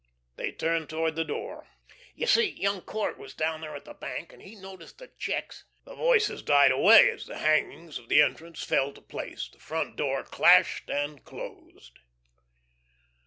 They 0.35 0.51
turned 0.51 0.89
toward 0.89 1.15
the 1.15 1.23
door. 1.23 1.67
"You 2.15 2.25
see, 2.25 2.49
young 2.59 2.81
Court 2.81 3.19
was 3.19 3.35
down 3.35 3.61
there 3.61 3.75
at 3.75 3.85
the 3.85 3.93
bank, 3.93 4.33
and 4.33 4.41
he 4.41 4.55
noticed 4.55 4.97
that 4.97 5.19
checks" 5.19 5.63
The 5.85 5.93
voices 5.93 6.41
died 6.41 6.71
away 6.71 7.07
as 7.11 7.27
the 7.27 7.37
hangings 7.37 7.99
of 7.99 8.09
the 8.09 8.19
entrance 8.19 8.63
fell 8.63 8.91
to 8.93 9.01
place. 9.03 9.47
The 9.53 9.59
front 9.59 9.97
door 9.97 10.23
clashed 10.23 10.89
and 10.89 11.23
closed. 11.23 11.99